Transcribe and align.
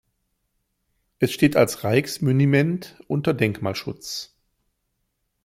Es 1.19 1.31
steht 1.31 1.55
als 1.55 1.83
Rijksmonument 1.83 2.97
unter 3.07 3.35
Denkmalschutz. 3.35 4.33